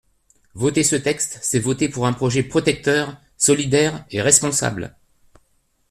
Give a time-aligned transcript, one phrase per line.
[0.55, 4.95] Voter ce texte, c’est voter pour un projet protecteur, solidaire et responsable.